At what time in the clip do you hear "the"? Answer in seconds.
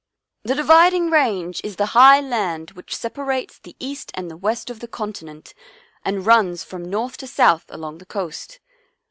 0.45-0.55, 1.75-1.85, 3.59-3.75, 4.79-4.87, 7.99-8.07